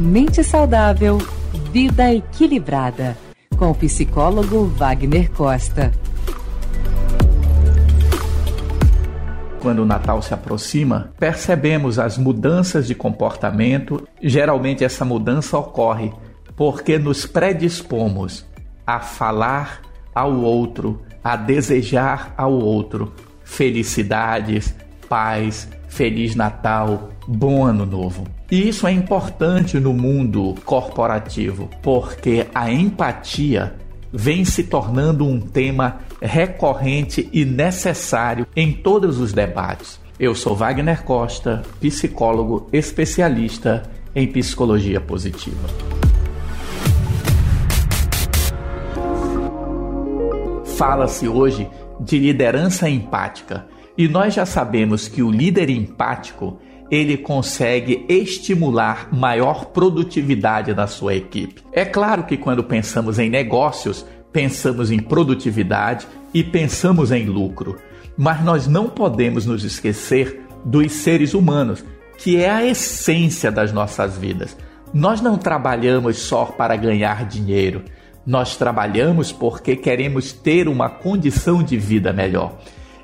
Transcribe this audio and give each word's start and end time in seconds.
Mente 0.00 0.42
saudável, 0.42 1.18
vida 1.70 2.10
equilibrada. 2.10 3.18
Com 3.58 3.70
o 3.70 3.74
psicólogo 3.74 4.64
Wagner 4.64 5.30
Costa. 5.30 5.92
Quando 9.60 9.80
o 9.80 9.84
Natal 9.84 10.22
se 10.22 10.32
aproxima, 10.32 11.12
percebemos 11.18 11.98
as 11.98 12.16
mudanças 12.16 12.86
de 12.86 12.94
comportamento. 12.94 14.08
Geralmente, 14.22 14.82
essa 14.82 15.04
mudança 15.04 15.58
ocorre 15.58 16.10
porque 16.56 16.98
nos 16.98 17.26
predispomos 17.26 18.46
a 18.86 19.00
falar 19.00 19.82
ao 20.14 20.32
outro, 20.32 21.02
a 21.22 21.36
desejar 21.36 22.32
ao 22.38 22.54
outro 22.54 23.12
felicidades, 23.44 24.74
paz, 25.10 25.68
Feliz 25.90 26.36
Natal, 26.36 27.10
bom 27.26 27.66
Ano 27.66 27.84
Novo. 27.84 28.24
E 28.50 28.68
isso 28.68 28.86
é 28.86 28.92
importante 28.92 29.78
no 29.78 29.92
mundo 29.92 30.54
corporativo, 30.64 31.68
porque 31.82 32.46
a 32.54 32.72
empatia 32.72 33.74
vem 34.12 34.44
se 34.44 34.64
tornando 34.64 35.26
um 35.26 35.40
tema 35.40 35.98
recorrente 36.22 37.28
e 37.32 37.44
necessário 37.44 38.46
em 38.56 38.72
todos 38.72 39.18
os 39.18 39.32
debates. 39.32 40.00
Eu 40.18 40.34
sou 40.34 40.54
Wagner 40.54 41.02
Costa, 41.02 41.62
psicólogo 41.80 42.68
especialista 42.72 43.82
em 44.14 44.28
psicologia 44.28 45.00
positiva. 45.00 45.68
Fala-se 50.76 51.28
hoje 51.28 51.68
de 52.00 52.18
liderança 52.18 52.88
empática 52.88 53.66
e 54.00 54.08
nós 54.08 54.32
já 54.32 54.46
sabemos 54.46 55.08
que 55.08 55.22
o 55.22 55.30
líder 55.30 55.68
empático 55.68 56.58
ele 56.90 57.18
consegue 57.18 58.06
estimular 58.08 59.10
maior 59.12 59.66
produtividade 59.66 60.72
na 60.72 60.86
sua 60.86 61.14
equipe. 61.14 61.62
É 61.70 61.84
claro 61.84 62.24
que 62.24 62.38
quando 62.38 62.64
pensamos 62.64 63.18
em 63.18 63.28
negócios, 63.28 64.06
pensamos 64.32 64.90
em 64.90 65.00
produtividade 65.00 66.08
e 66.32 66.42
pensamos 66.42 67.12
em 67.12 67.26
lucro, 67.26 67.76
mas 68.16 68.42
nós 68.42 68.66
não 68.66 68.88
podemos 68.88 69.44
nos 69.44 69.64
esquecer 69.64 70.46
dos 70.64 70.92
seres 70.92 71.34
humanos, 71.34 71.84
que 72.16 72.38
é 72.38 72.48
a 72.48 72.64
essência 72.64 73.52
das 73.52 73.70
nossas 73.70 74.16
vidas. 74.16 74.56
Nós 74.94 75.20
não 75.20 75.36
trabalhamos 75.36 76.16
só 76.16 76.46
para 76.46 76.74
ganhar 76.74 77.26
dinheiro, 77.26 77.84
nós 78.26 78.56
trabalhamos 78.56 79.30
porque 79.30 79.76
queremos 79.76 80.32
ter 80.32 80.68
uma 80.68 80.88
condição 80.88 81.62
de 81.62 81.76
vida 81.76 82.14
melhor. 82.14 82.56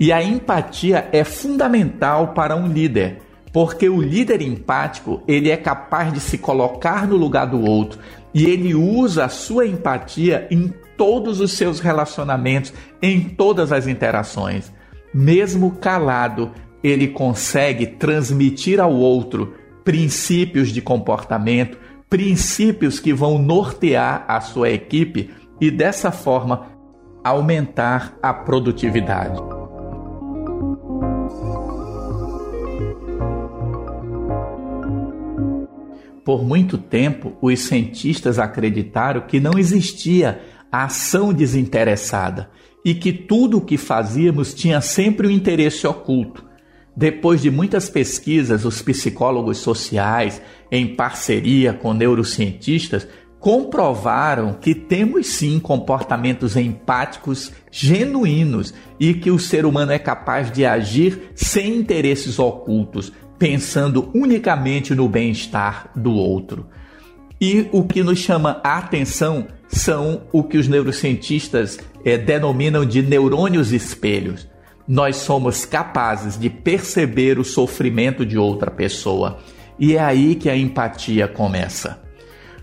E 0.00 0.12
a 0.12 0.22
empatia 0.22 1.08
é 1.12 1.24
fundamental 1.24 2.28
para 2.28 2.54
um 2.54 2.68
líder, 2.68 3.20
porque 3.52 3.88
o 3.88 4.00
líder 4.00 4.40
empático, 4.40 5.22
ele 5.26 5.50
é 5.50 5.56
capaz 5.56 6.12
de 6.12 6.20
se 6.20 6.38
colocar 6.38 7.06
no 7.06 7.16
lugar 7.16 7.46
do 7.46 7.60
outro 7.60 7.98
e 8.32 8.46
ele 8.46 8.74
usa 8.74 9.24
a 9.24 9.28
sua 9.28 9.66
empatia 9.66 10.46
em 10.50 10.72
todos 10.96 11.40
os 11.40 11.52
seus 11.52 11.80
relacionamentos, 11.80 12.72
em 13.02 13.20
todas 13.20 13.72
as 13.72 13.86
interações. 13.86 14.72
Mesmo 15.12 15.72
calado, 15.72 16.52
ele 16.82 17.08
consegue 17.08 17.86
transmitir 17.86 18.78
ao 18.78 18.92
outro 18.92 19.54
princípios 19.84 20.68
de 20.68 20.82
comportamento, 20.82 21.78
princípios 22.08 23.00
que 23.00 23.12
vão 23.12 23.38
nortear 23.38 24.24
a 24.28 24.40
sua 24.40 24.70
equipe 24.70 25.30
e 25.60 25.70
dessa 25.70 26.12
forma 26.12 26.66
aumentar 27.24 28.16
a 28.22 28.32
produtividade. 28.32 29.57
Por 36.28 36.44
muito 36.44 36.76
tempo, 36.76 37.32
os 37.40 37.58
cientistas 37.60 38.38
acreditaram 38.38 39.22
que 39.22 39.40
não 39.40 39.58
existia 39.58 40.42
ação 40.70 41.32
desinteressada 41.32 42.50
e 42.84 42.94
que 42.94 43.14
tudo 43.14 43.56
o 43.56 43.60
que 43.62 43.78
fazíamos 43.78 44.52
tinha 44.52 44.82
sempre 44.82 45.26
um 45.26 45.30
interesse 45.30 45.86
oculto. 45.86 46.44
Depois 46.94 47.40
de 47.40 47.50
muitas 47.50 47.88
pesquisas, 47.88 48.66
os 48.66 48.82
psicólogos 48.82 49.56
sociais, 49.56 50.42
em 50.70 50.94
parceria 50.94 51.72
com 51.72 51.94
neurocientistas, 51.94 53.08
comprovaram 53.40 54.52
que 54.52 54.74
temos 54.74 55.28
sim 55.28 55.58
comportamentos 55.58 56.58
empáticos 56.58 57.52
genuínos 57.70 58.74
e 59.00 59.14
que 59.14 59.30
o 59.30 59.38
ser 59.38 59.64
humano 59.64 59.92
é 59.92 59.98
capaz 59.98 60.52
de 60.52 60.66
agir 60.66 61.30
sem 61.34 61.74
interesses 61.74 62.38
ocultos, 62.38 63.14
pensando 63.38 64.10
unicamente 64.14 64.94
no 64.94 65.08
bem-estar 65.08 65.90
do 65.94 66.12
outro. 66.12 66.66
E 67.40 67.68
o 67.70 67.84
que 67.84 68.02
nos 68.02 68.18
chama 68.18 68.60
a 68.64 68.78
atenção 68.78 69.46
são 69.68 70.22
o 70.32 70.42
que 70.42 70.58
os 70.58 70.66
neurocientistas 70.66 71.78
é, 72.04 72.18
denominam 72.18 72.84
de 72.84 73.02
neurônios 73.02 73.72
espelhos. 73.72 74.48
Nós 74.86 75.16
somos 75.16 75.64
capazes 75.64 76.38
de 76.38 76.50
perceber 76.50 77.38
o 77.38 77.44
sofrimento 77.44 78.24
de 78.24 78.38
outra 78.38 78.70
pessoa. 78.70 79.38
E 79.78 79.94
é 79.94 80.00
aí 80.00 80.34
que 80.34 80.48
a 80.48 80.56
empatia 80.56 81.28
começa. 81.28 82.02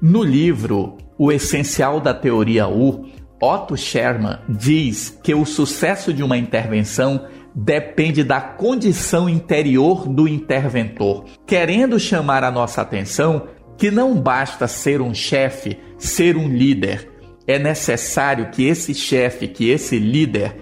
No 0.00 0.22
livro 0.22 0.98
O 1.18 1.32
Essencial 1.32 2.00
da 2.00 2.14
Teoria 2.14 2.68
U, 2.68 3.08
Otto 3.42 3.76
Sherman 3.76 4.38
diz 4.48 5.18
que 5.22 5.34
o 5.34 5.46
sucesso 5.46 6.12
de 6.12 6.22
uma 6.22 6.36
intervenção 6.36 7.26
depende 7.54 8.22
da 8.22 8.40
condição 8.40 9.28
interior 9.28 10.08
do 10.08 10.28
interventor, 10.28 11.24
querendo 11.46 11.98
chamar 11.98 12.44
a 12.44 12.50
nossa 12.50 12.82
atenção 12.82 13.48
que 13.76 13.90
não 13.90 14.14
basta 14.14 14.68
ser 14.68 15.00
um 15.00 15.14
chefe, 15.14 15.78
ser 15.98 16.36
um 16.36 16.48
líder. 16.48 17.10
É 17.46 17.58
necessário 17.58 18.50
que 18.50 18.66
esse 18.66 18.94
chefe, 18.94 19.48
que 19.48 19.70
esse 19.70 19.98
líder 19.98 20.56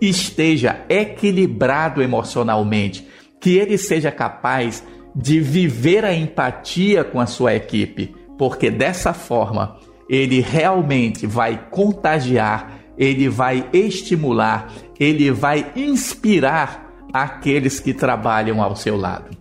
esteja 0.00 0.84
equilibrado 0.88 2.02
emocionalmente, 2.02 3.06
que 3.40 3.56
ele 3.56 3.76
seja 3.76 4.10
capaz 4.10 4.84
de 5.14 5.40
viver 5.40 6.04
a 6.04 6.14
empatia 6.14 7.02
com 7.02 7.18
a 7.18 7.26
sua 7.26 7.54
equipe, 7.54 8.14
porque 8.38 8.70
dessa 8.70 9.12
forma 9.12 9.78
ele 10.08 10.40
realmente 10.40 11.26
vai 11.26 11.68
contagiar, 11.70 12.75
ele 12.98 13.28
vai 13.28 13.68
estimular, 13.72 14.72
ele 14.98 15.30
vai 15.30 15.72
inspirar 15.76 16.86
aqueles 17.12 17.80
que 17.80 17.94
trabalham 17.94 18.62
ao 18.62 18.76
seu 18.76 18.96
lado. 18.96 19.36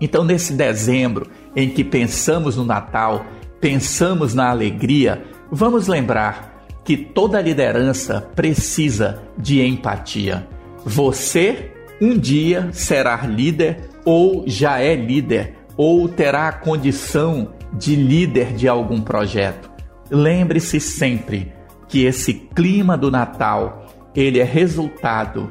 Então, 0.00 0.24
nesse 0.24 0.52
dezembro 0.52 1.30
em 1.54 1.68
que 1.68 1.84
pensamos 1.84 2.56
no 2.56 2.64
Natal, 2.64 3.24
pensamos 3.60 4.34
na 4.34 4.48
alegria, 4.48 5.22
vamos 5.50 5.86
lembrar 5.86 6.66
que 6.84 6.96
toda 6.96 7.40
liderança 7.40 8.20
precisa 8.34 9.22
de 9.36 9.60
empatia. 9.60 10.48
Você 10.84 11.72
um 12.00 12.16
dia 12.18 12.70
será 12.72 13.16
líder 13.26 13.90
ou 14.06 14.44
já 14.46 14.80
é 14.80 14.94
líder 14.94 15.54
ou 15.76 16.08
terá 16.08 16.48
a 16.48 16.52
condição 16.52 17.52
de 17.74 17.94
líder 17.94 18.54
de 18.54 18.66
algum 18.66 19.02
projeto. 19.02 19.70
Lembre-se 20.10 20.80
sempre 20.80 21.52
que 21.90 22.04
esse 22.04 22.32
clima 22.32 22.96
do 22.96 23.10
Natal 23.10 23.86
ele 24.14 24.38
é 24.38 24.44
resultado 24.44 25.50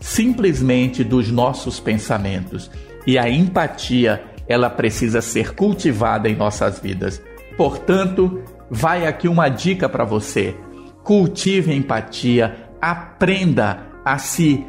simplesmente 0.00 1.02
dos 1.02 1.30
nossos 1.30 1.80
pensamentos. 1.80 2.70
E 3.06 3.18
a 3.18 3.28
empatia 3.28 4.22
ela 4.46 4.70
precisa 4.70 5.20
ser 5.20 5.54
cultivada 5.54 6.28
em 6.28 6.36
nossas 6.36 6.78
vidas. 6.78 7.20
Portanto, 7.56 8.42
vai 8.70 9.06
aqui 9.06 9.28
uma 9.28 9.48
dica 9.48 9.88
para 9.88 10.04
você: 10.04 10.56
cultive 11.02 11.74
empatia, 11.74 12.70
aprenda 12.80 13.88
a 14.04 14.16
se 14.16 14.64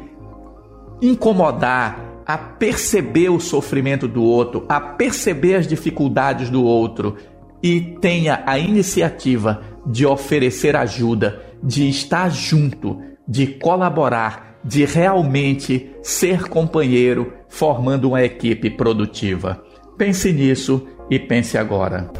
incomodar, 1.00 2.22
a 2.26 2.36
perceber 2.36 3.30
o 3.30 3.40
sofrimento 3.40 4.08
do 4.08 4.22
outro, 4.22 4.66
a 4.68 4.80
perceber 4.80 5.54
as 5.54 5.66
dificuldades 5.66 6.50
do 6.50 6.64
outro. 6.64 7.16
E 7.62 7.78
tenha 8.00 8.42
a 8.46 8.58
iniciativa 8.58 9.60
de 9.86 10.06
oferecer 10.06 10.76
ajuda, 10.76 11.42
de 11.62 11.88
estar 11.88 12.30
junto, 12.30 13.00
de 13.26 13.46
colaborar, 13.46 14.58
de 14.64 14.84
realmente 14.84 15.90
ser 16.02 16.48
companheiro, 16.48 17.32
formando 17.48 18.08
uma 18.08 18.22
equipe 18.22 18.70
produtiva. 18.70 19.62
Pense 19.96 20.32
nisso 20.32 20.86
e 21.10 21.18
pense 21.18 21.56
agora. 21.58 22.10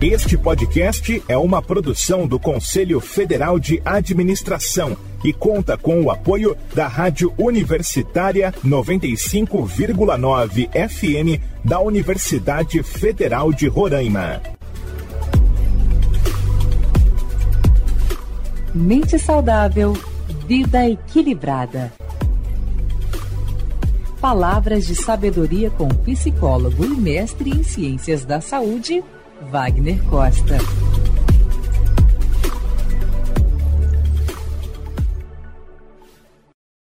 Este 0.00 0.36
podcast 0.36 1.22
é 1.26 1.36
uma 1.38 1.62
produção 1.62 2.26
do 2.26 2.38
Conselho 2.38 3.00
Federal 3.00 3.58
de 3.58 3.80
Administração 3.82 4.94
e 5.24 5.32
conta 5.32 5.78
com 5.78 6.02
o 6.02 6.10
apoio 6.10 6.54
da 6.74 6.86
Rádio 6.86 7.32
Universitária 7.38 8.52
95,9 8.62 10.68
FM 10.68 11.40
da 11.64 11.80
Universidade 11.80 12.82
Federal 12.82 13.54
de 13.54 13.68
Roraima. 13.68 14.42
Mente 18.74 19.18
saudável, 19.18 19.94
vida 20.46 20.86
equilibrada. 20.86 21.90
Palavras 24.20 24.86
de 24.86 24.94
sabedoria 24.94 25.70
com 25.70 25.88
psicólogo 25.88 26.84
e 26.84 26.88
mestre 26.88 27.48
em 27.48 27.62
ciências 27.62 28.26
da 28.26 28.42
saúde, 28.42 29.02
Wagner 29.40 29.98
Costa. 30.08 30.85